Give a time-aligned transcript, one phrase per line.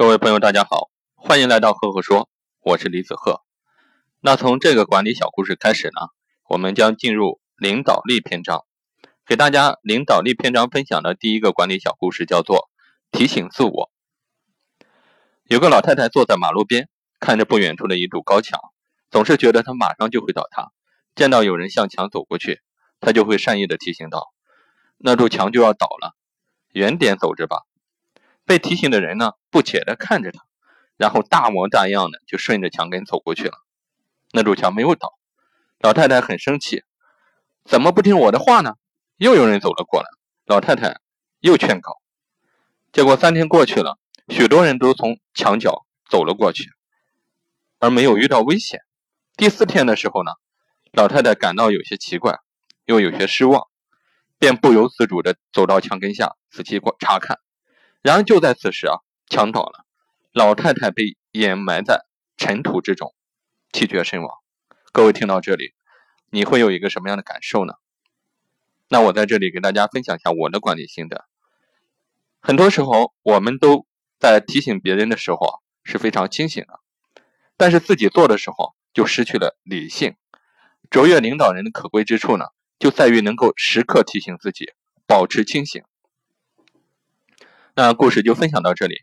[0.00, 2.30] 各位朋友，大家好，欢迎来到赫赫说，
[2.62, 3.42] 我是李子赫。
[4.20, 6.08] 那从这个管理小故事开始呢，
[6.48, 8.64] 我们将进入领导力篇章。
[9.26, 12.70] 给大家领导力篇章分享的第一个管理小故事叫做
[13.12, 13.90] 提醒自我。
[15.44, 16.88] 有个老太太坐在马路边，
[17.18, 18.58] 看着不远处的一堵高墙，
[19.10, 20.70] 总是觉得它马上就会倒塌。
[21.14, 22.62] 见到有人向墙走过去，
[23.00, 24.32] 她就会善意的提醒道
[24.96, 26.14] ：“那堵墙就要倒了，
[26.72, 27.58] 远点走着吧。”
[28.50, 30.40] 被提醒的人呢，不解的看着他，
[30.96, 33.52] 然后大模大样的就顺着墙根走过去了。
[34.32, 35.12] 那堵墙没有倒，
[35.78, 36.82] 老太太很生气，
[37.64, 38.74] 怎么不听我的话呢？
[39.18, 40.08] 又有人走了过来，
[40.46, 40.98] 老太太
[41.38, 41.98] 又劝告。
[42.90, 46.64] 结果三天过去了，许多人都从墙角走了过去，
[47.78, 48.80] 而没有遇到危险。
[49.36, 50.32] 第四天的时候呢，
[50.90, 52.40] 老太太感到有些奇怪，
[52.84, 53.68] 又有些失望，
[54.40, 57.38] 便不由自主的走到墙根下仔细查看。
[58.02, 59.84] 然而就在此时啊，墙倒了，
[60.32, 62.06] 老太太被掩埋在
[62.38, 63.14] 尘土之中，
[63.72, 64.30] 气绝身亡。
[64.90, 65.74] 各位听到这里，
[66.30, 67.74] 你会有一个什么样的感受呢？
[68.88, 71.26] 那我在这里给大家分享一下我的管理心得。
[72.40, 73.86] 很多时候，我们都
[74.18, 76.80] 在提醒别人的时候啊是非常清醒的，
[77.58, 80.16] 但是自己做的时候就失去了理性。
[80.88, 82.46] 卓越领导人的可贵之处呢，
[82.78, 84.72] 就在于能够时刻提醒自己，
[85.06, 85.82] 保持清醒。
[87.82, 88.96] 那故事就分享到这里。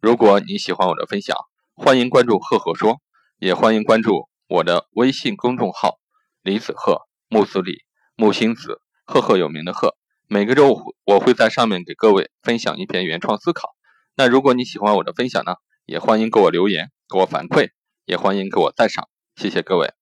[0.00, 1.36] 如果你喜欢我的分享，
[1.74, 3.02] 欢迎关注“赫赫说”，
[3.38, 5.98] 也欢迎关注我的微信公众号
[6.40, 7.82] “李子赫木子李
[8.16, 9.96] 木星子赫赫有名的赫”。
[10.28, 13.68] 每个周五我会在上面给各位分享一篇原创思考。
[14.16, 17.68] 那如果你喜欢我的分享呢，也欢迎给我留言，给我反馈，
[18.06, 19.10] 也欢迎给我赞赏。
[19.36, 20.01] 谢谢各位。